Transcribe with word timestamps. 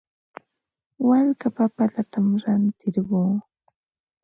Walka 1.07 1.47
papallatam 1.57 2.27
rantirquu. 2.43 3.21